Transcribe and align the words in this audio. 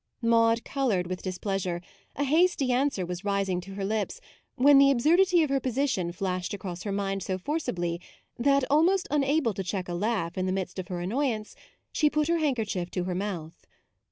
Maude 0.23 0.63
coloured 0.65 1.05
with 1.05 1.21
displeasure; 1.21 1.79
a 2.15 2.23
hasty 2.23 2.71
answer 2.71 3.05
was 3.05 3.23
rising 3.23 3.61
to 3.61 3.75
her 3.75 3.85
lips 3.85 4.19
MAUDE 4.19 4.53
61 4.57 4.65
when 4.65 4.77
the 4.79 4.89
absurdity 4.89 5.43
of 5.43 5.51
her 5.51 5.59
position 5.59 6.11
flashed 6.11 6.55
across 6.55 6.81
her 6.81 6.91
mind 6.91 7.21
so 7.21 7.37
forcibly 7.37 8.01
that, 8.35 8.63
almost 8.71 9.07
unable 9.11 9.53
to 9.53 9.63
check 9.63 9.87
a 9.87 9.93
laugh 9.93 10.39
in 10.39 10.47
the 10.47 10.51
midst 10.51 10.79
of 10.79 10.87
her 10.87 11.01
annoyance, 11.01 11.55
she 11.91 12.09
put 12.09 12.29
her 12.29 12.39
handkerchief 12.39 12.89
to 12.89 13.03
her 13.03 13.13
mouth. 13.13 13.67